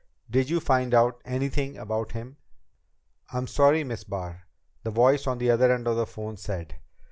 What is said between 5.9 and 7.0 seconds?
the phone said.